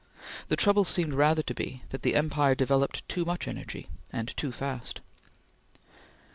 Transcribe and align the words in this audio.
The 0.47 0.55
trouble 0.55 0.83
seemed 0.83 1.13
rather 1.13 1.43
to 1.43 1.53
be 1.53 1.83
that 1.89 2.01
the 2.01 2.15
empire 2.15 2.55
developed 2.55 3.07
too 3.07 3.23
much 3.23 3.47
energy, 3.47 3.87
and 4.11 4.35
too 4.35 4.51
fast. 4.51 4.99